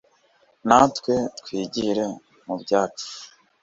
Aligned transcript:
Na 0.67 0.77
twe 0.95 1.15
twigire 1.39 2.05
mu 2.45 2.55
byacu 2.61 3.09